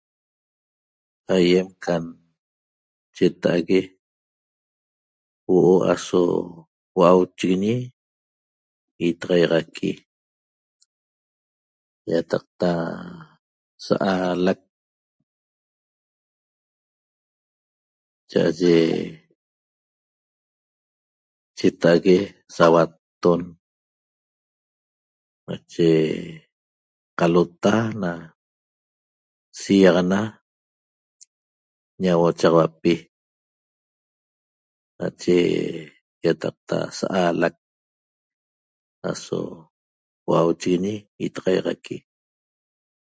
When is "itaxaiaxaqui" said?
9.07-9.91, 41.25-41.95